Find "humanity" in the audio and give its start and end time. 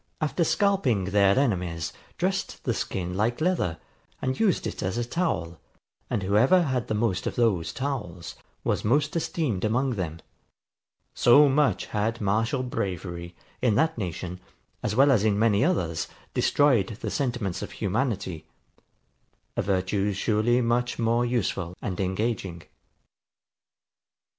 17.73-18.47